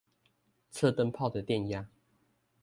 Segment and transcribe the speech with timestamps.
[0.73, 1.87] 測燈泡的電壓